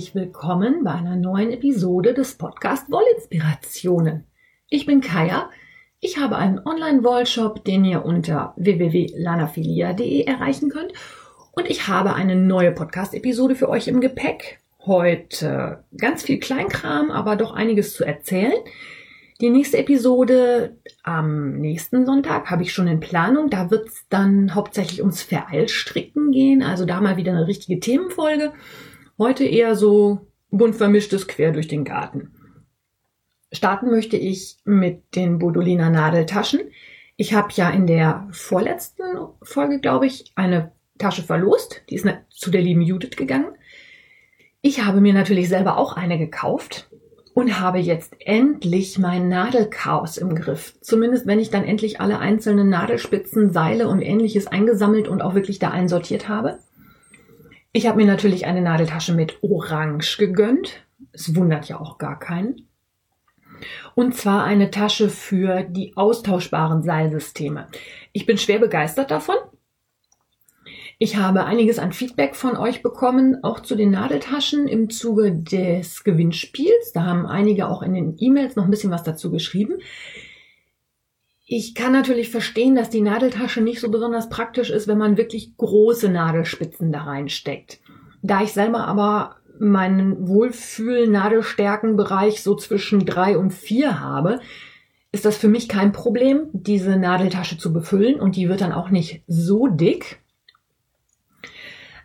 [0.00, 4.24] Herzlich willkommen bei einer neuen Episode des Podcast Wollinspirationen.
[4.70, 5.50] Ich bin Kaya.
[6.00, 10.94] Ich habe einen Online-Wollshop, den ihr unter www.lanafilia.de erreichen könnt.
[11.52, 14.60] Und ich habe eine neue Podcast-Episode für euch im Gepäck.
[14.86, 18.54] Heute ganz viel Kleinkram, aber doch einiges zu erzählen.
[19.42, 23.50] Die nächste Episode am nächsten Sonntag habe ich schon in Planung.
[23.50, 28.54] Da wird es dann hauptsächlich ums Vereilstricken gehen, also da mal wieder eine richtige Themenfolge.
[29.20, 32.30] Heute eher so bunt vermischtes quer durch den Garten.
[33.52, 36.60] Starten möchte ich mit den Bodolina Nadeltaschen.
[37.18, 39.04] Ich habe ja in der vorletzten
[39.42, 41.82] Folge, glaube ich, eine Tasche verlost.
[41.90, 43.52] Die ist zu der lieben Judith gegangen.
[44.62, 46.88] Ich habe mir natürlich selber auch eine gekauft
[47.34, 50.80] und habe jetzt endlich mein Nadelchaos im Griff.
[50.80, 55.58] Zumindest wenn ich dann endlich alle einzelnen Nadelspitzen, Seile und ähnliches eingesammelt und auch wirklich
[55.58, 56.58] da einsortiert habe.
[57.72, 60.84] Ich habe mir natürlich eine Nadeltasche mit Orange gegönnt.
[61.12, 62.66] Es wundert ja auch gar keinen.
[63.94, 67.68] Und zwar eine Tasche für die austauschbaren Seilsysteme.
[68.12, 69.36] Ich bin schwer begeistert davon.
[70.98, 76.04] Ich habe einiges an Feedback von euch bekommen, auch zu den Nadeltaschen im Zuge des
[76.04, 76.92] Gewinnspiels.
[76.92, 79.78] Da haben einige auch in den E-Mails noch ein bisschen was dazu geschrieben.
[81.52, 85.56] Ich kann natürlich verstehen, dass die Nadeltasche nicht so besonders praktisch ist, wenn man wirklich
[85.56, 87.80] große Nadelspitzen da reinsteckt.
[88.22, 94.38] Da ich selber aber meinen Wohlfühl-Nadelstärkenbereich so zwischen drei und vier habe,
[95.10, 98.90] ist das für mich kein Problem, diese Nadeltasche zu befüllen und die wird dann auch
[98.90, 100.20] nicht so dick.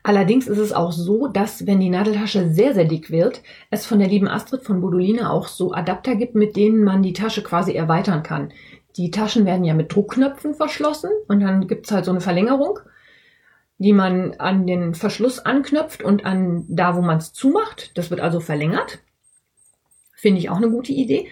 [0.02, 3.98] Allerdings ist es auch so, dass wenn die Nadeltasche sehr, sehr dick wird, es von
[3.98, 7.74] der lieben Astrid von Bodolina auch so Adapter gibt, mit denen man die Tasche quasi
[7.74, 8.52] erweitern kann.
[8.98, 12.80] Die Taschen werden ja mit Druckknöpfen verschlossen und dann gibt's halt so eine Verlängerung,
[13.78, 17.98] die man an den Verschluss anknöpft und an da, wo man es zumacht.
[17.98, 19.00] Das wird also verlängert.
[20.14, 21.28] Finde ich auch eine gute Idee.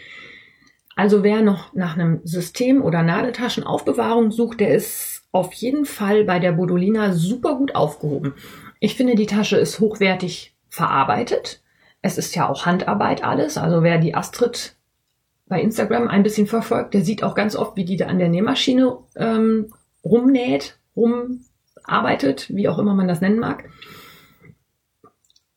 [0.95, 6.39] Also wer noch nach einem System oder Nadeltaschenaufbewahrung sucht, der ist auf jeden Fall bei
[6.39, 8.35] der Bodolina super gut aufgehoben.
[8.79, 11.63] Ich finde, die Tasche ist hochwertig verarbeitet.
[12.01, 13.57] Es ist ja auch Handarbeit alles.
[13.57, 14.75] Also wer die Astrid
[15.53, 18.27] bei Instagram ein bisschen verfolgt, der sieht auch ganz oft, wie die da an der
[18.27, 19.71] Nähmaschine ähm,
[20.03, 23.69] rumnäht, rumarbeitet, wie auch immer man das nennen mag.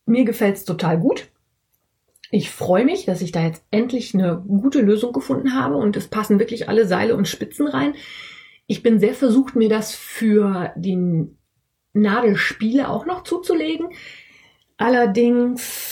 [0.04, 1.28] Mir gefällt's total gut.
[2.30, 6.08] Ich freue mich, dass ich da jetzt endlich eine gute Lösung gefunden habe und es
[6.08, 7.94] passen wirklich alle Seile und Spitzen rein.
[8.66, 11.26] Ich bin sehr versucht, mir das für die
[11.94, 13.86] Nadelspiele auch noch zuzulegen.
[14.76, 15.85] Allerdings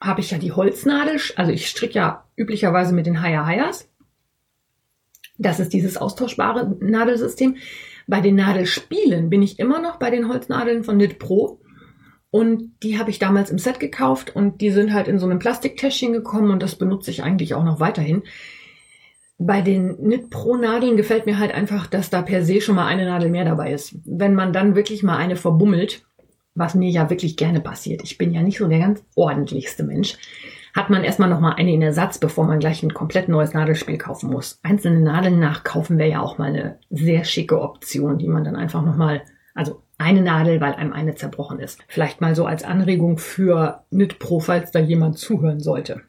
[0.00, 3.88] habe ich ja die Holznadel, also ich stricke ja üblicherweise mit den Haya Hayas.
[5.38, 7.56] Das ist dieses austauschbare Nadelsystem.
[8.06, 11.60] Bei den Nadelspielen bin ich immer noch bei den Holznadeln von Knit Pro.
[12.30, 15.38] Und die habe ich damals im Set gekauft und die sind halt in so einem
[15.38, 18.22] Plastiktäschchen gekommen und das benutze ich eigentlich auch noch weiterhin.
[19.38, 22.86] Bei den Knit Pro Nadeln gefällt mir halt einfach, dass da per se schon mal
[22.86, 23.96] eine Nadel mehr dabei ist.
[24.04, 26.04] Wenn man dann wirklich mal eine verbummelt,
[26.54, 30.16] was mir ja wirklich gerne passiert, ich bin ja nicht so der ganz ordentlichste Mensch,
[30.74, 33.98] hat man erstmal noch mal eine in Ersatz, bevor man gleich ein komplett neues Nadelspiel
[33.98, 34.60] kaufen muss.
[34.62, 38.84] Einzelne Nadeln nachkaufen wäre ja auch mal eine sehr schicke Option, die man dann einfach
[38.84, 39.22] noch mal,
[39.54, 41.80] also eine Nadel, weil einem eine zerbrochen ist.
[41.88, 46.02] Vielleicht mal so als Anregung für Knit Pro, falls da jemand zuhören sollte.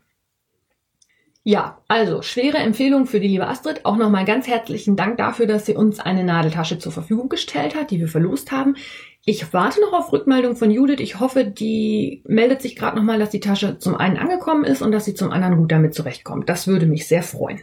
[1.43, 3.83] Ja, also schwere Empfehlung für die liebe Astrid.
[3.83, 7.89] Auch nochmal ganz herzlichen Dank dafür, dass sie uns eine Nadeltasche zur Verfügung gestellt hat,
[7.89, 8.75] die wir verlost haben.
[9.25, 10.99] Ich warte noch auf Rückmeldung von Judith.
[10.99, 14.91] Ich hoffe, die meldet sich gerade nochmal, dass die Tasche zum einen angekommen ist und
[14.91, 16.47] dass sie zum anderen gut damit zurechtkommt.
[16.47, 17.61] Das würde mich sehr freuen.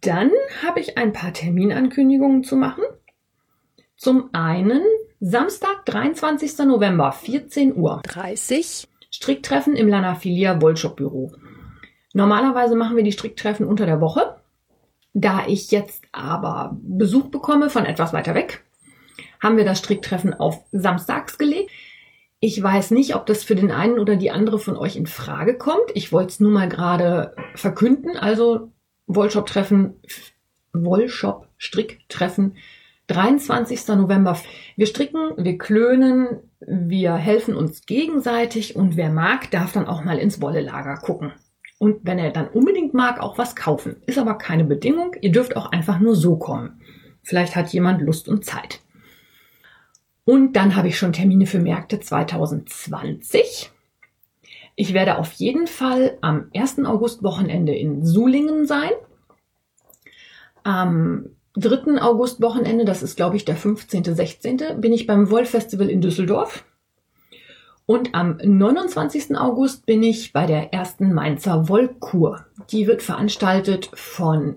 [0.00, 0.30] Dann
[0.64, 2.82] habe ich ein paar Terminankündigungen zu machen.
[3.96, 4.82] Zum einen
[5.20, 6.58] Samstag, 23.
[6.66, 8.02] November, 14 Uhr.
[8.04, 11.32] 30 Stricktreffen im Lanafilia Wollshop Büro.
[12.12, 14.36] Normalerweise machen wir die Stricktreffen unter der Woche.
[15.12, 18.64] Da ich jetzt aber Besuch bekomme von etwas weiter weg,
[19.42, 21.70] haben wir das Stricktreffen auf Samstags gelegt.
[22.38, 25.56] Ich weiß nicht, ob das für den einen oder die andere von euch in Frage
[25.56, 25.90] kommt.
[25.94, 28.16] Ich wollte es nur mal gerade verkünden.
[28.16, 28.72] Also
[29.06, 29.94] Wollshop-Treffen,
[30.72, 32.56] Wollshop-Stricktreffen
[33.08, 33.88] 23.
[33.88, 34.38] November.
[34.76, 40.18] Wir stricken, wir klönen, wir helfen uns gegenseitig und wer mag, darf dann auch mal
[40.18, 41.32] ins Wollelager gucken.
[41.78, 43.96] Und wenn er dann unbedingt mag, auch was kaufen.
[44.06, 45.14] Ist aber keine Bedingung.
[45.20, 46.80] Ihr dürft auch einfach nur so kommen.
[47.22, 48.80] Vielleicht hat jemand Lust und Zeit.
[50.24, 53.70] Und dann habe ich schon Termine für Märkte 2020.
[54.74, 56.84] Ich werde auf jeden Fall am 1.
[56.84, 58.90] August Wochenende in Sulingen sein.
[60.64, 62.00] Am 3.
[62.02, 66.64] August Wochenende, das ist glaube ich der 15., 16., bin ich beim Wollfestival in Düsseldorf.
[67.86, 69.36] Und am 29.
[69.36, 72.44] August bin ich bei der ersten Mainzer Wollkur.
[72.70, 74.56] Die wird veranstaltet von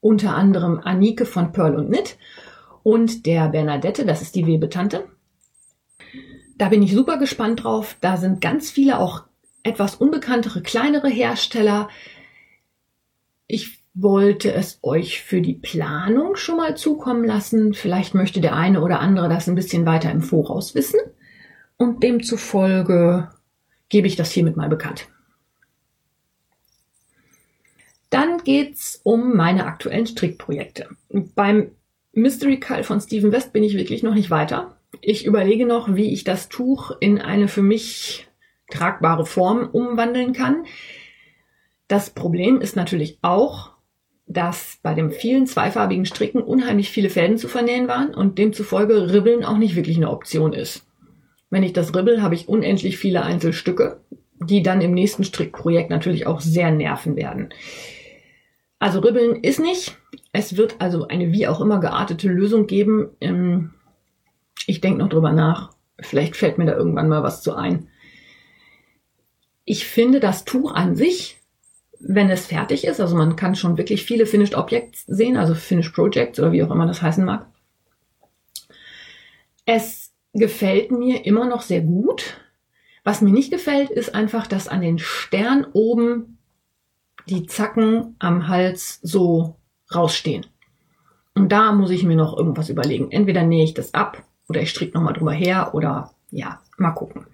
[0.00, 2.18] unter anderem Anike von Pearl und Knit
[2.82, 5.08] und der Bernadette, das ist die Webetante.
[6.56, 7.96] Da bin ich super gespannt drauf.
[8.00, 9.24] Da sind ganz viele auch
[9.62, 11.88] etwas unbekanntere, kleinere Hersteller.
[13.46, 17.74] Ich wollte es euch für die Planung schon mal zukommen lassen.
[17.74, 21.00] Vielleicht möchte der eine oder andere das ein bisschen weiter im Voraus wissen.
[21.76, 23.30] Und demzufolge
[23.88, 25.08] gebe ich das hiermit mal bekannt.
[28.10, 30.88] Dann geht's um meine aktuellen Strickprojekte.
[31.34, 31.70] Beim
[32.12, 34.76] Mystery Call von Steven West bin ich wirklich noch nicht weiter.
[35.00, 38.28] Ich überlege noch, wie ich das Tuch in eine für mich
[38.70, 40.64] tragbare Form umwandeln kann.
[41.86, 43.72] Das Problem ist natürlich auch,
[44.30, 49.44] dass bei dem vielen zweifarbigen Stricken unheimlich viele Fäden zu vernähen waren und demzufolge Ribbeln
[49.44, 50.86] auch nicht wirklich eine Option ist.
[51.50, 54.00] Wenn ich das ribbel, habe ich unendlich viele Einzelstücke,
[54.38, 57.48] die dann im nächsten Strickprojekt natürlich auch sehr nerven werden.
[58.78, 59.98] Also ribbeln ist nicht.
[60.32, 63.08] Es wird also eine wie auch immer geartete Lösung geben.
[63.20, 63.70] Ähm,
[64.68, 65.70] ich denke noch drüber nach.
[65.98, 67.88] Vielleicht fällt mir da irgendwann mal was zu ein.
[69.64, 71.39] Ich finde das Tuch an sich
[72.00, 75.94] wenn es fertig ist, also man kann schon wirklich viele Finished Objects sehen, also Finished
[75.94, 77.46] Projects oder wie auch immer das heißen mag.
[79.66, 82.40] Es gefällt mir immer noch sehr gut.
[83.04, 86.38] Was mir nicht gefällt, ist einfach, dass an den Stern oben
[87.28, 89.56] die Zacken am Hals so
[89.94, 90.46] rausstehen.
[91.34, 93.10] Und da muss ich mir noch irgendwas überlegen.
[93.10, 97.26] Entweder nähe ich das ab oder ich stricke nochmal drüber her oder ja, mal gucken.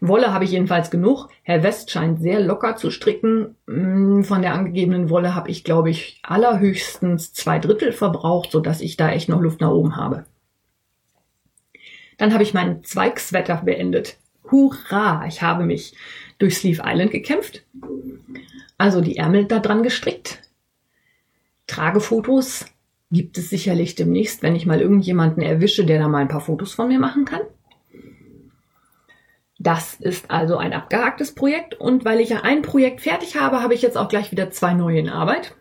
[0.00, 1.28] Wolle habe ich jedenfalls genug.
[1.42, 3.56] Herr West scheint sehr locker zu stricken.
[3.66, 8.96] Mm, von der angegebenen Wolle habe ich, glaube ich, allerhöchstens zwei Drittel verbraucht, sodass ich
[8.96, 10.24] da echt noch Luft nach oben habe.
[12.18, 14.16] Dann habe ich meinen Zweigswetter beendet.
[14.50, 15.26] Hurra!
[15.26, 15.94] Ich habe mich
[16.38, 17.64] durch Sleeve Island gekämpft.
[18.78, 20.42] Also die Ärmel da dran gestrickt.
[21.66, 22.66] Tragefotos
[23.10, 26.74] gibt es sicherlich demnächst, wenn ich mal irgendjemanden erwische, der da mal ein paar Fotos
[26.74, 27.42] von mir machen kann.
[29.64, 33.72] Das ist also ein abgehaktes Projekt und weil ich ja ein Projekt fertig habe, habe
[33.72, 35.54] ich jetzt auch gleich wieder zwei neue in Arbeit.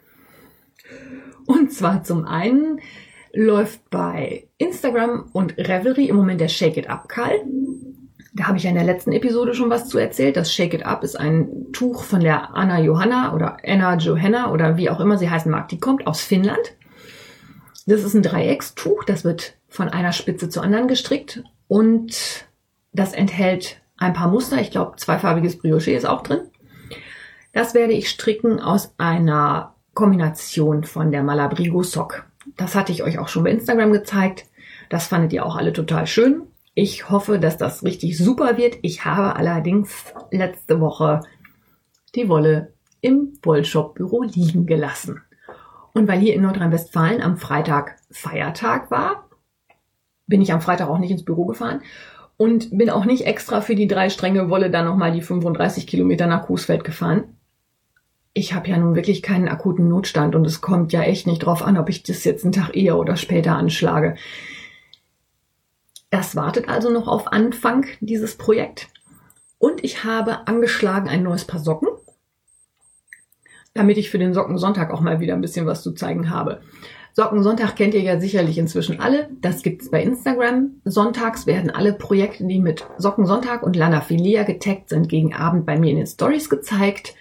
[1.46, 2.82] Und zwar zum einen
[3.32, 7.46] läuft bei Instagram und Revelry im Moment der Shake It Up Call.
[8.34, 10.36] Da habe ich ja in der letzten Episode schon was zu erzählt.
[10.36, 14.76] Das Shake It Up ist ein Tuch von der Anna Johanna oder Anna Johanna oder
[14.76, 15.70] wie auch immer sie heißen mag.
[15.70, 16.76] Die kommt aus Finnland.
[17.86, 19.06] Das ist ein Dreieckstuch.
[19.06, 22.46] Das wird von einer Spitze zur anderen gestrickt und
[22.92, 24.60] das enthält ein paar Muster.
[24.60, 26.42] Ich glaube, zweifarbiges Brioche ist auch drin.
[27.54, 32.26] Das werde ich stricken aus einer Kombination von der Malabrigo Sock.
[32.58, 34.46] Das hatte ich euch auch schon bei Instagram gezeigt.
[34.90, 36.44] Das fandet ihr auch alle total schön.
[36.74, 38.78] Ich hoffe, dass das richtig super wird.
[38.82, 41.22] Ich habe allerdings letzte Woche
[42.16, 45.22] die Wolle im Wollshop-Büro liegen gelassen.
[45.94, 49.30] Und weil hier in Nordrhein-Westfalen am Freitag Feiertag war,
[50.26, 51.82] bin ich am Freitag auch nicht ins Büro gefahren
[52.38, 56.28] und bin auch nicht extra für die drei Stränge Wolle dann nochmal die 35 Kilometer
[56.28, 57.24] nach Coesfeld gefahren.
[58.34, 61.62] Ich habe ja nun wirklich keinen akuten Notstand und es kommt ja echt nicht drauf
[61.62, 64.16] an, ob ich das jetzt einen Tag eher oder später anschlage.
[66.10, 68.90] Das wartet also noch auf Anfang dieses Projekt.
[69.60, 71.88] Und ich habe angeschlagen ein neues Paar Socken,
[73.74, 76.62] damit ich für den Sockensonntag auch mal wieder ein bisschen was zu zeigen habe.
[77.16, 79.30] Sockensonntag kennt ihr ja sicherlich inzwischen alle.
[79.40, 80.82] Das gibt's bei Instagram.
[80.84, 85.78] Sonntags werden alle Projekte, die mit Sockensonntag und Lana Filia getaggt sind, gegen Abend bei
[85.78, 87.14] mir in den Stories gezeigt.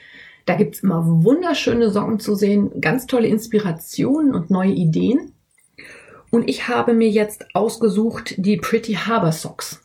[0.46, 5.32] Da gibt's immer wunderschöne Socken zu sehen, ganz tolle Inspirationen und neue Ideen.
[6.30, 9.82] Und ich habe mir jetzt ausgesucht die Pretty Harbor Socks.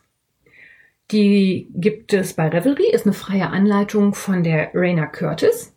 [1.12, 5.74] Die gibt es bei Revelry, ist eine freie Anleitung von der Raina Curtis.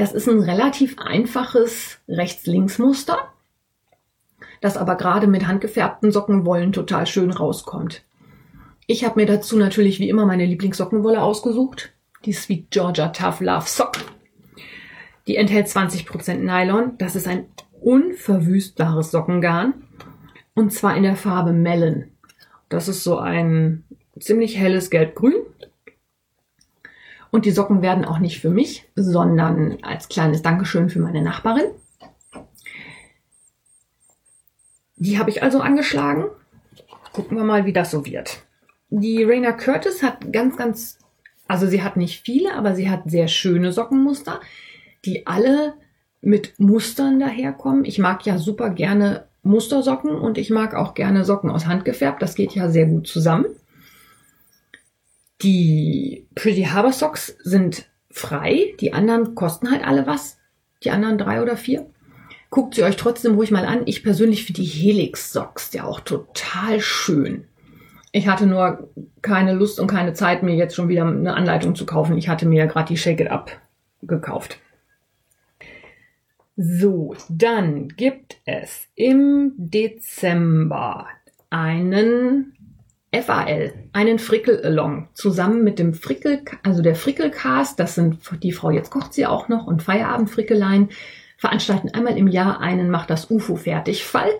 [0.00, 3.18] Das ist ein relativ einfaches Rechts-Links-Muster,
[4.62, 8.02] das aber gerade mit handgefärbten Sockenwollen total schön rauskommt.
[8.86, 11.92] Ich habe mir dazu natürlich wie immer meine Lieblingssockenwolle ausgesucht,
[12.24, 13.92] die Sweet Georgia Tough Love Sock.
[15.26, 16.96] Die enthält 20% Nylon.
[16.96, 17.48] Das ist ein
[17.82, 19.74] unverwüstbares Sockengarn.
[20.54, 22.04] Und zwar in der Farbe Melon.
[22.70, 23.84] Das ist so ein
[24.18, 25.42] ziemlich helles Gelb-Grün.
[27.30, 31.70] Und die Socken werden auch nicht für mich, sondern als kleines Dankeschön für meine Nachbarin.
[34.96, 36.26] Die habe ich also angeschlagen.
[37.12, 38.42] Gucken wir mal, wie das so wird.
[38.90, 40.98] Die Raina Curtis hat ganz, ganz,
[41.46, 44.40] also sie hat nicht viele, aber sie hat sehr schöne Sockenmuster,
[45.04, 45.74] die alle
[46.20, 47.84] mit Mustern daherkommen.
[47.84, 52.20] Ich mag ja super gerne Mustersocken und ich mag auch gerne Socken aus Hand gefärbt.
[52.20, 53.46] Das geht ja sehr gut zusammen.
[55.42, 60.38] Die Pretty Harbor Socks sind frei, die anderen kosten halt alle was,
[60.84, 61.86] die anderen drei oder vier.
[62.50, 63.82] Guckt sie euch trotzdem ruhig mal an.
[63.86, 67.44] Ich persönlich finde die Helix Socks ja auch total schön.
[68.12, 68.90] Ich hatte nur
[69.22, 72.18] keine Lust und keine Zeit, mir jetzt schon wieder eine Anleitung zu kaufen.
[72.18, 73.52] Ich hatte mir gerade die Shake It Up
[74.02, 74.58] gekauft.
[76.56, 81.06] So, dann gibt es im Dezember
[81.48, 82.56] einen
[83.12, 88.70] FAL, einen Frickel Along, zusammen mit dem Frickel, also der Frickelcast, das sind die Frau,
[88.70, 90.90] jetzt kocht sie auch noch, und Feierabend Frickelein,
[91.36, 94.30] veranstalten einmal im Jahr einen Macht das UFO fertig Fall.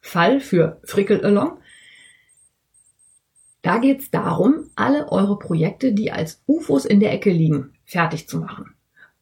[0.00, 1.58] Fall für Frickel Along.
[3.62, 8.28] Da geht es darum, alle eure Projekte, die als UFOs in der Ecke liegen, fertig
[8.28, 8.74] zu machen.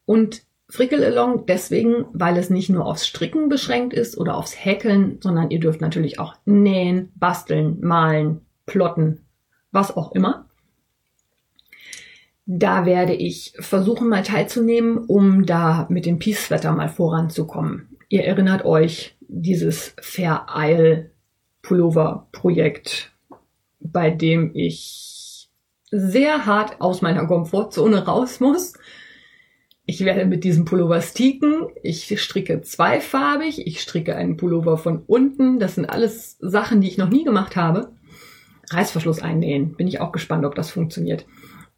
[0.05, 5.19] Und Frickel Along deswegen, weil es nicht nur aufs Stricken beschränkt ist oder aufs Häkeln,
[5.21, 9.25] sondern ihr dürft natürlich auch nähen, basteln, malen, plotten,
[9.71, 10.49] was auch immer.
[12.45, 17.97] Da werde ich versuchen, mal teilzunehmen, um da mit dem Peace-Wetter mal voranzukommen.
[18.09, 21.11] Ihr erinnert euch, dieses Fair Isle
[21.61, 23.13] Pullover Projekt
[23.83, 25.49] bei dem ich
[25.91, 28.73] sehr hart aus meiner Komfortzone raus muss.
[29.85, 31.67] Ich werde mit diesem Pullover sticken.
[31.83, 33.67] Ich stricke zweifarbig.
[33.67, 35.59] Ich stricke einen Pullover von unten.
[35.59, 37.91] Das sind alles Sachen, die ich noch nie gemacht habe.
[38.73, 39.75] Reißverschluss einnähen.
[39.75, 41.25] Bin ich auch gespannt, ob das funktioniert.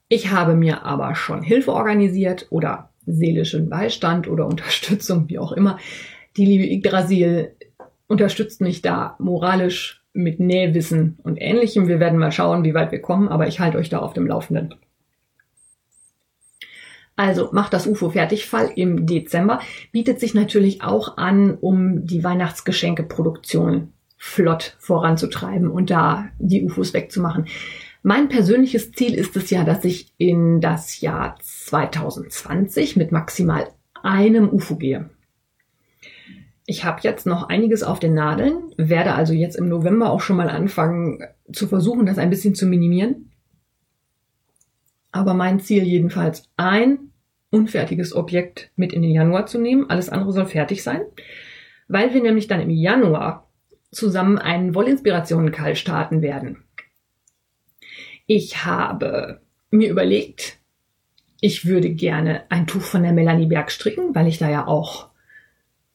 [0.07, 5.79] Ich habe mir aber schon Hilfe organisiert oder seelischen Beistand oder Unterstützung, wie auch immer.
[6.37, 7.55] Die liebe Yggdrasil
[8.07, 11.87] unterstützt mich da moralisch mit Nähwissen und ähnlichem.
[11.87, 14.27] Wir werden mal schauen, wie weit wir kommen, aber ich halte euch da auf dem
[14.27, 14.75] Laufenden.
[17.17, 19.61] Also macht das UFO Fertigfall im Dezember,
[19.91, 23.93] bietet sich natürlich auch an, um die Weihnachtsgeschenkeproduktion
[24.25, 27.45] flott voranzutreiben und da die UFOs wegzumachen.
[28.01, 33.67] Mein persönliches Ziel ist es ja, dass ich in das Jahr 2020 mit maximal
[34.01, 35.11] einem UFO gehe.
[36.65, 40.37] Ich habe jetzt noch einiges auf den Nadeln, werde also jetzt im November auch schon
[40.37, 43.31] mal anfangen zu versuchen, das ein bisschen zu minimieren.
[45.11, 47.11] Aber mein Ziel jedenfalls, ein
[47.51, 49.89] unfertiges Objekt mit in den Januar zu nehmen.
[49.89, 51.01] Alles andere soll fertig sein,
[51.87, 53.44] weil wir nämlich dann im Januar
[53.95, 56.63] zusammen einen Wollinspirationen-Kall starten werden.
[58.27, 60.57] Ich habe mir überlegt,
[61.41, 65.09] ich würde gerne ein Tuch von der Melanie Berg stricken, weil ich da ja auch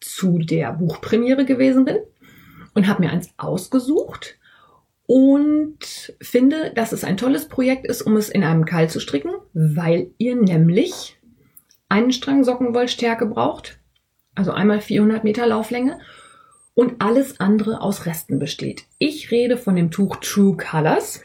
[0.00, 1.98] zu der Buchpremiere gewesen bin
[2.74, 4.38] und habe mir eins ausgesucht
[5.06, 9.32] und finde, dass es ein tolles Projekt ist, um es in einem Keil zu stricken,
[9.52, 11.18] weil ihr nämlich
[11.88, 13.80] einen Strang Sockenwollstärke braucht,
[14.36, 15.98] also einmal 400 Meter Lauflänge
[16.80, 18.84] und alles andere aus Resten besteht.
[18.96, 21.22] Ich rede von dem Tuch True Colors.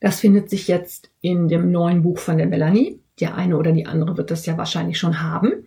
[0.00, 3.00] Das findet sich jetzt in dem neuen Buch von der Melanie.
[3.20, 5.66] Der eine oder die andere wird das ja wahrscheinlich schon haben.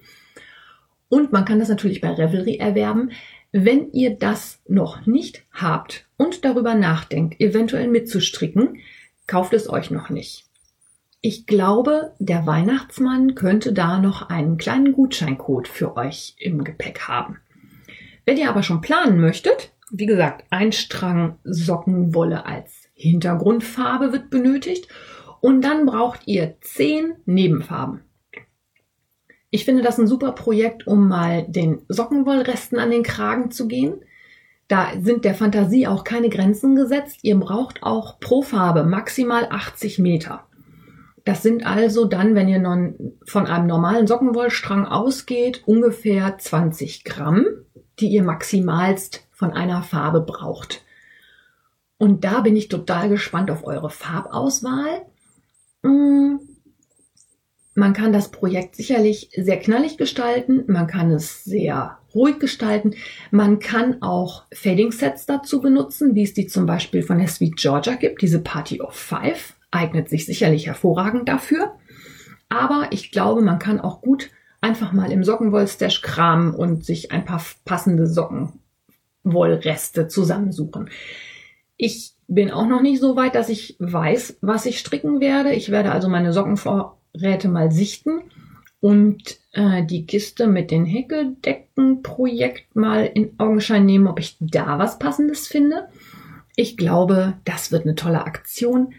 [1.10, 3.13] Und man kann das natürlich bei Revelry erwerben.
[3.51, 8.77] Wenn ihr das noch nicht habt und darüber nachdenkt, eventuell mitzustricken,
[9.25, 10.46] kauft es euch noch nicht.
[11.22, 17.39] Ich glaube, der Weihnachtsmann könnte da noch einen kleinen Gutscheincode für euch im Gepäck haben.
[18.27, 24.89] Wenn ihr aber schon planen möchtet, wie gesagt, ein Strang Sockenwolle als Hintergrundfarbe wird benötigt
[25.39, 28.01] und dann braucht ihr zehn Nebenfarben.
[29.50, 34.01] Ich finde das ein super Projekt, um mal den Sockenwollresten an den Kragen zu gehen.
[34.67, 37.19] Da sind der Fantasie auch keine Grenzen gesetzt.
[37.22, 40.48] Ihr braucht auch pro Farbe maximal 80 Meter.
[41.24, 47.46] Das sind also dann, wenn ihr non, von einem normalen Sockenwollstrang ausgeht, ungefähr 20 Gramm,
[47.99, 50.83] die ihr maximalst von einer Farbe braucht.
[51.97, 55.05] Und da bin ich total gespannt auf eure Farbauswahl.
[55.83, 56.39] Hm,
[57.77, 62.95] man kann das Projekt sicherlich sehr knallig gestalten, man kann es sehr ruhig gestalten,
[63.29, 67.55] man kann auch Fading Sets dazu benutzen, wie es die zum Beispiel von der Sweet
[67.57, 68.23] Georgia gibt.
[68.23, 71.75] Diese Party of Five eignet sich sicherlich hervorragend dafür.
[72.49, 77.25] Aber ich glaube, man kann auch gut einfach mal im Sockenwollstash kramen und sich ein
[77.25, 80.89] paar passende Sockenwollreste zusammensuchen.
[81.77, 85.53] Ich bin auch noch nicht so weit, dass ich weiß, was ich stricken werde.
[85.53, 88.21] Ich werde also meine Socken vor Räte mal sichten
[88.79, 94.99] und äh, die Kiste mit den Häkeldecken-Projekt mal in Augenschein nehmen, ob ich da was
[94.99, 95.87] Passendes finde.
[96.55, 98.93] Ich glaube, das wird eine tolle Aktion.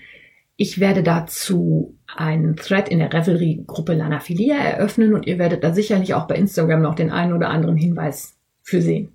[0.61, 5.73] Ich werde dazu einen Thread in der Revelry-Gruppe Lana Filia eröffnen und ihr werdet da
[5.73, 9.13] sicherlich auch bei Instagram noch den einen oder anderen Hinweis für sehen.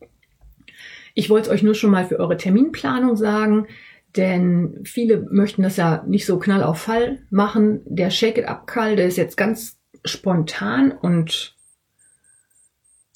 [1.13, 3.67] Ich wollte es euch nur schon mal für eure Terminplanung sagen.
[4.15, 7.81] Denn viele möchten das ja nicht so knall auf Fall machen.
[7.85, 11.57] Der Shake It Up Call, der ist jetzt ganz spontan und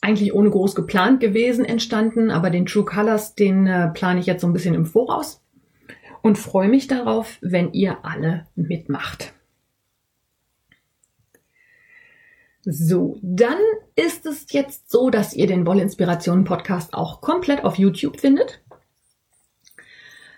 [0.02, 4.42] eigentlich ohne groß geplant gewesen entstanden, aber den True Colors, den äh, plane ich jetzt
[4.42, 5.42] so ein bisschen im Voraus
[6.22, 9.34] und freue mich darauf, wenn ihr alle mitmacht.
[12.64, 13.60] So, dann
[13.96, 18.62] ist es jetzt so, dass ihr den Wollinspirationen Podcast auch komplett auf YouTube findet.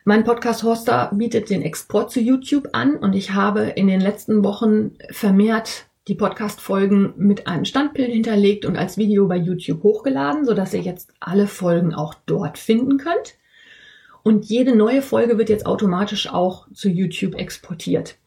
[0.05, 4.91] Mein Podcast-Hoster bietet den Export zu YouTube an und ich habe in den letzten Wochen
[5.09, 10.81] vermehrt die Podcast-Folgen mit einem Standbild hinterlegt und als Video bei YouTube hochgeladen, sodass ihr
[10.81, 13.35] jetzt alle Folgen auch dort finden könnt.
[14.29, 18.19] Und jede neue Folge wird jetzt automatisch auch zu YouTube exportiert.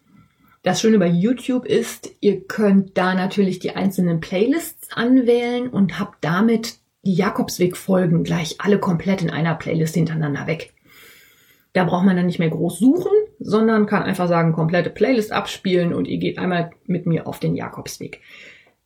[0.64, 6.16] Das Schöne bei YouTube ist, ihr könnt da natürlich die einzelnen Playlists anwählen und habt
[6.24, 10.74] damit die Jakobsweg-Folgen gleich alle komplett in einer Playlist hintereinander weg.
[11.72, 15.94] Da braucht man dann nicht mehr groß suchen, sondern kann einfach sagen, komplette Playlist abspielen
[15.94, 18.20] und ihr geht einmal mit mir auf den Jakobsweg.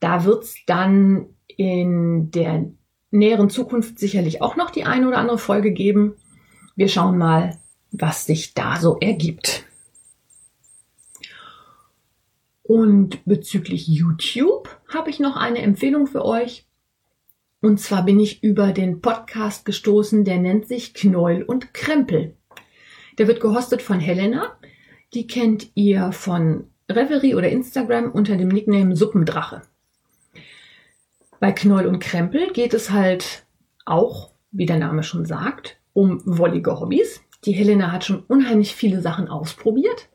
[0.00, 2.66] Da wird's dann in der
[3.10, 6.16] näheren Zukunft sicherlich auch noch die eine oder andere Folge geben.
[6.76, 7.56] Wir schauen mal,
[7.90, 9.64] was sich da so ergibt.
[12.62, 16.66] Und bezüglich YouTube habe ich noch eine Empfehlung für euch.
[17.62, 22.36] Und zwar bin ich über den Podcast gestoßen, der nennt sich Knäuel und Krempel.
[23.16, 24.58] Der wird gehostet von Helena.
[25.14, 29.62] Die kennt ihr von Reverie oder Instagram unter dem Nickname Suppendrache.
[31.40, 33.46] Bei Knoll und Krempel geht es halt
[33.86, 37.22] auch, wie der Name schon sagt, um wollige Hobbys.
[37.46, 40.10] Die Helena hat schon unheimlich viele Sachen ausprobiert.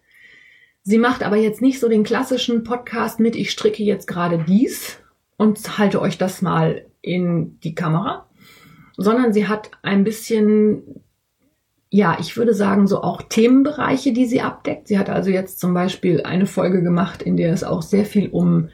[0.84, 5.00] Sie macht aber jetzt nicht so den klassischen Podcast mit, ich stricke jetzt gerade dies
[5.38, 8.30] und halte euch das mal in die Kamera,
[8.96, 11.02] sondern sie hat ein bisschen
[11.94, 14.88] ja, ich würde sagen, so auch Themenbereiche, die sie abdeckt.
[14.88, 18.30] Sie hat also jetzt zum Beispiel eine Folge gemacht, in der es auch sehr viel
[18.30, 18.70] um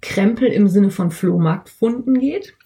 [0.00, 2.56] Krempel im Sinne von Flohmarktfunden geht.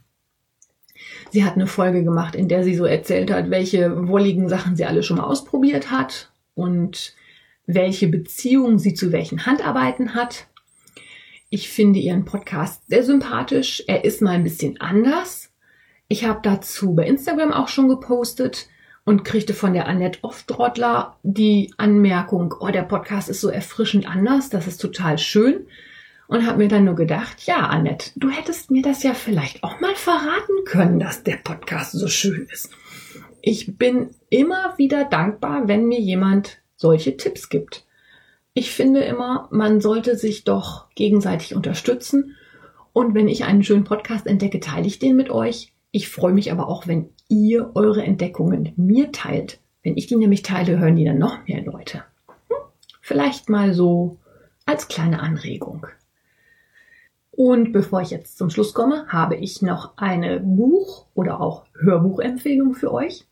[1.31, 4.85] Sie hat eine Folge gemacht, in der sie so erzählt hat, welche wolligen Sachen sie
[4.85, 7.15] alle schon mal ausprobiert hat und
[7.67, 10.47] welche Beziehungen sie zu welchen Handarbeiten hat.
[11.51, 13.83] Ich finde ihren Podcast sehr sympathisch.
[13.87, 15.51] Er ist mal ein bisschen anders.
[16.09, 18.69] Ich habe dazu bei Instagram auch schon gepostet
[19.05, 24.51] und kriegte von der Annette Oftrottler die Anmerkung, oh, der Podcast ist so erfrischend anders,
[24.51, 25.67] das ist total schön.
[26.29, 29.81] Und habe mir dann nur gedacht, ja, Annette, du hättest mir das ja vielleicht auch
[29.81, 32.71] mal verraten können, dass der Podcast so schön ist.
[33.41, 37.87] Ich bin immer wieder dankbar, wenn mir jemand solche Tipps gibt.
[38.53, 42.37] Ich finde immer, man sollte sich doch gegenseitig unterstützen.
[42.93, 45.73] Und wenn ich einen schönen Podcast entdecke, teile ich den mit euch.
[45.93, 49.61] Ich freue mich aber auch, wenn ihr eure Entdeckungen mir teilt.
[49.83, 52.05] Wenn ich die nämlich teile, hören die dann noch mehr Leute.
[52.49, 52.57] Hm?
[53.01, 54.19] Vielleicht mal so
[54.67, 55.87] als kleine Anregung.
[57.39, 62.75] Und bevor ich jetzt zum Schluss komme, habe ich noch eine Buch- oder auch Hörbuchempfehlung
[62.75, 63.29] für euch.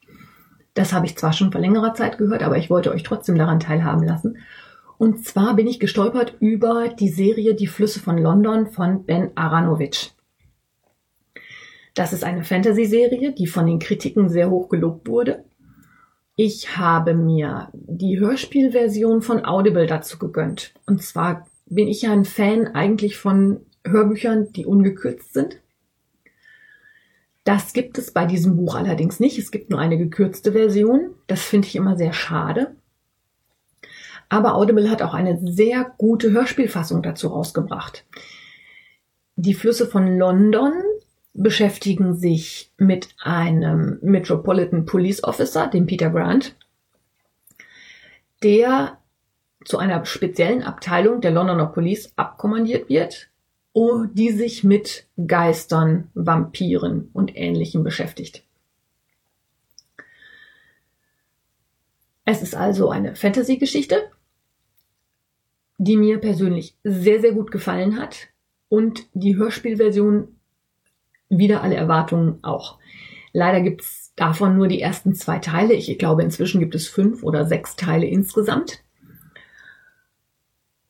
[0.74, 3.58] Das habe ich zwar schon vor längerer Zeit gehört, aber ich wollte euch trotzdem daran
[3.58, 4.38] teilhaben lassen.
[4.96, 10.14] Und zwar bin ich gestolpert über die Serie Die Flüsse von London von Ben Aronovich.
[11.94, 15.42] Das ist eine Fantasy-Serie, die von den Kritiken sehr hoch gelobt wurde.
[16.36, 20.74] Ich habe mir die Hörspielversion von Audible dazu gegönnt.
[20.86, 25.60] Und zwar bin ich ja ein Fan eigentlich von Hörbüchern, die ungekürzt sind.
[27.44, 29.38] Das gibt es bei diesem Buch allerdings nicht.
[29.38, 31.14] Es gibt nur eine gekürzte Version.
[31.28, 32.74] Das finde ich immer sehr schade.
[34.28, 38.04] Aber Audible hat auch eine sehr gute Hörspielfassung dazu rausgebracht.
[39.36, 40.72] Die Flüsse von London
[41.34, 46.56] beschäftigen sich mit einem Metropolitan Police Officer, dem Peter Grant,
[48.42, 48.98] der
[49.64, 53.28] zu einer speziellen Abteilung der Londoner Police abkommandiert wird,
[54.14, 58.42] die sich mit Geistern, Vampiren und Ähnlichem beschäftigt.
[62.24, 64.10] Es ist also eine Fantasy-Geschichte,
[65.76, 68.28] die mir persönlich sehr, sehr gut gefallen hat
[68.70, 70.28] und die Hörspielversion
[71.28, 72.78] wieder alle Erwartungen auch.
[73.34, 75.74] Leider gibt's davon nur die ersten zwei Teile.
[75.74, 78.82] Ich glaube, inzwischen gibt es fünf oder sechs Teile insgesamt.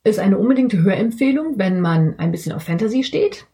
[0.06, 3.46] Ist eine unbedingte Hörempfehlung, wenn man ein bisschen auf Fantasy steht.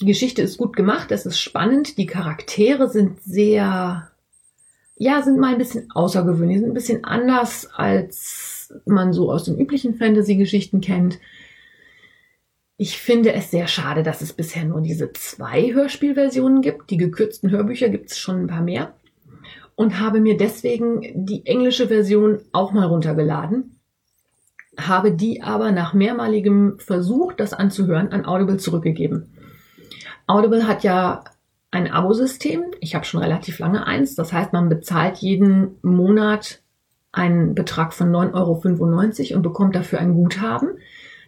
[0.00, 4.10] Die Geschichte ist gut gemacht, es ist spannend, die Charaktere sind sehr,
[4.96, 9.58] ja, sind mal ein bisschen außergewöhnlich, sind ein bisschen anders, als man so aus den
[9.58, 11.18] üblichen Fantasy-Geschichten kennt.
[12.78, 16.88] Ich finde es sehr schade, dass es bisher nur diese zwei Hörspielversionen gibt.
[16.88, 18.94] Die gekürzten Hörbücher gibt es schon ein paar mehr.
[19.74, 23.79] und habe mir deswegen die englische Version auch mal runtergeladen,
[24.88, 29.34] habe die aber nach mehrmaligem Versuch, das anzuhören, an Audible zurückgegeben.
[30.26, 31.24] Audible hat ja
[31.70, 32.62] ein Abosystem.
[32.80, 34.14] Ich habe schon relativ lange eins.
[34.14, 36.60] Das heißt, man bezahlt jeden Monat
[37.12, 40.78] einen Betrag von 9,95 Euro und bekommt dafür ein Guthaben.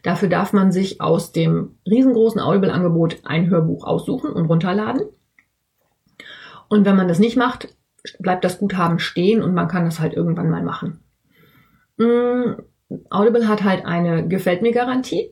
[0.03, 5.03] Dafür darf man sich aus dem riesengroßen Audible-Angebot ein Hörbuch aussuchen und runterladen.
[6.69, 7.69] Und wenn man das nicht macht,
[8.19, 11.01] bleibt das Guthaben stehen und man kann das halt irgendwann mal machen.
[13.11, 15.31] Audible hat halt eine Gefällt mir Garantie.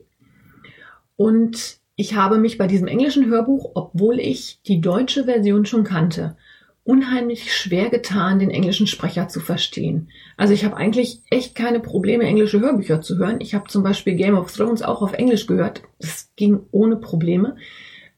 [1.15, 6.35] Und ich habe mich bei diesem englischen Hörbuch, obwohl ich die deutsche Version schon kannte,
[6.83, 10.09] unheimlich schwer getan, den englischen Sprecher zu verstehen.
[10.35, 13.39] Also ich habe eigentlich echt keine Probleme, englische Hörbücher zu hören.
[13.39, 15.83] Ich habe zum Beispiel Game of Thrones auch auf Englisch gehört.
[15.99, 17.55] Das ging ohne Probleme.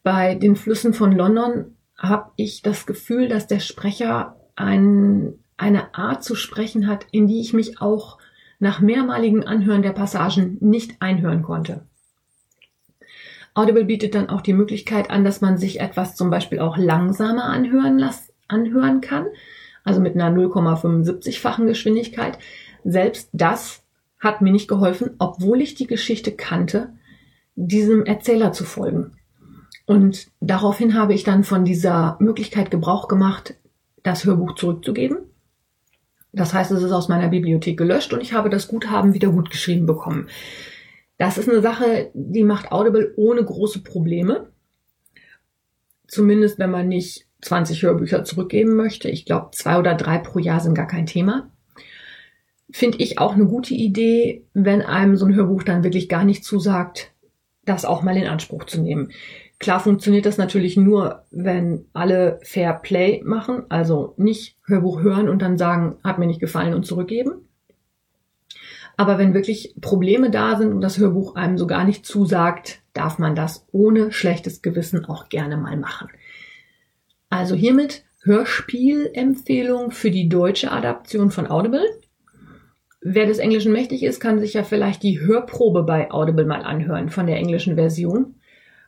[0.01, 6.23] Bei den Flüssen von London habe ich das Gefühl, dass der Sprecher ein, eine Art
[6.23, 8.17] zu sprechen hat, in die ich mich auch
[8.63, 11.85] nach mehrmaligen Anhören der Passagen nicht einhören konnte.
[13.53, 17.43] Audible bietet dann auch die Möglichkeit an, dass man sich etwas zum Beispiel auch langsamer
[17.43, 19.27] anhören, las anhören kann,
[19.83, 22.39] also mit einer 0,75-fachen Geschwindigkeit.
[22.83, 23.83] Selbst das
[24.19, 26.93] hat mir nicht geholfen, obwohl ich die Geschichte kannte,
[27.55, 29.11] diesem Erzähler zu folgen.
[29.85, 33.55] Und daraufhin habe ich dann von dieser Möglichkeit Gebrauch gemacht,
[34.03, 35.17] das Hörbuch zurückzugeben.
[36.33, 39.51] Das heißt, es ist aus meiner Bibliothek gelöscht und ich habe das Guthaben wieder gut
[39.51, 40.27] geschrieben bekommen.
[41.17, 44.49] Das ist eine Sache, die macht Audible ohne große Probleme.
[46.07, 49.09] Zumindest wenn man nicht 20 Hörbücher zurückgeben möchte.
[49.09, 51.51] Ich glaube, zwei oder drei pro Jahr sind gar kein Thema.
[52.71, 56.43] Finde ich auch eine gute Idee, wenn einem so ein Hörbuch dann wirklich gar nicht
[56.43, 57.11] zusagt,
[57.65, 59.11] das auch mal in Anspruch zu nehmen.
[59.63, 65.41] Klar funktioniert das natürlich nur, wenn alle Fair Play machen, also nicht Hörbuch hören und
[65.41, 67.47] dann sagen, hat mir nicht gefallen und zurückgeben.
[68.97, 73.19] Aber wenn wirklich Probleme da sind und das Hörbuch einem so gar nicht zusagt, darf
[73.19, 76.09] man das ohne schlechtes Gewissen auch gerne mal machen.
[77.29, 81.85] Also hiermit Hörspielempfehlung für die deutsche Adaption von Audible.
[82.99, 87.07] Wer des Englischen mächtig ist, kann sich ja vielleicht die Hörprobe bei Audible mal anhören
[87.07, 88.35] von der englischen Version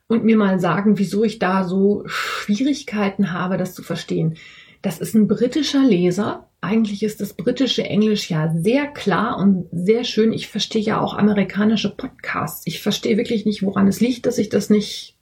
[0.08, 4.38] und mir mal sagen, wieso ich da so Schwierigkeiten habe, das zu verstehen.
[4.82, 6.48] Das ist ein britischer Leser.
[6.62, 10.32] Eigentlich ist das britische Englisch ja sehr klar und sehr schön.
[10.32, 12.68] Ich verstehe ja auch amerikanische Podcasts.
[12.68, 15.18] Ich verstehe wirklich nicht, woran es liegt, dass ich das nicht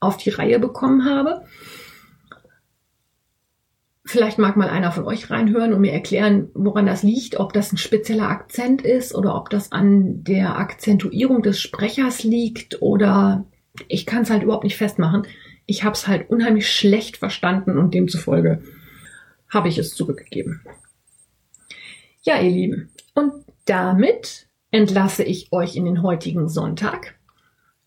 [0.00, 1.44] auf die Reihe bekommen habe.
[4.04, 7.72] Vielleicht mag mal einer von euch reinhören und mir erklären, woran das liegt, ob das
[7.72, 13.46] ein spezieller Akzent ist oder ob das an der Akzentuierung des Sprechers liegt oder
[13.88, 15.26] ich kann es halt überhaupt nicht festmachen.
[15.66, 18.62] Ich habe es halt unheimlich schlecht verstanden und demzufolge
[19.48, 20.62] habe ich es zurückgegeben.
[22.22, 23.32] Ja, ihr Lieben, und
[23.64, 27.14] damit entlasse ich euch in den heutigen Sonntag.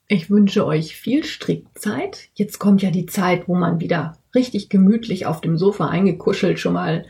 [0.08, 2.30] Ich wünsche euch viel Strickzeit.
[2.36, 6.74] Jetzt kommt ja die Zeit, wo man wieder richtig gemütlich auf dem Sofa eingekuschelt schon
[6.74, 7.06] mal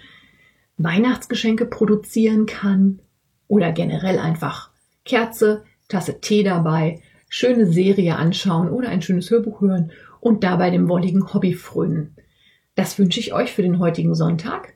[0.77, 2.99] Weihnachtsgeschenke produzieren kann
[3.47, 4.71] oder generell einfach
[5.03, 10.89] Kerze, Tasse Tee dabei schöne Serie anschauen oder ein schönes Hörbuch hören und dabei dem
[10.89, 12.15] wolligen Hobby frönen.
[12.75, 14.73] Das wünsche ich euch für den heutigen Sonntag.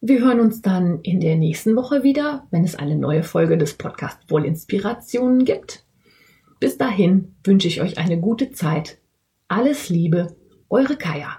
[0.00, 3.74] Wir hören uns dann in der nächsten Woche wieder, wenn es eine neue Folge des
[3.74, 5.84] Podcast Wollinspirationen gibt.
[6.58, 8.98] Bis dahin wünsche ich euch eine gute Zeit.
[9.48, 10.36] Alles Liebe,
[10.68, 11.38] eure Kaya.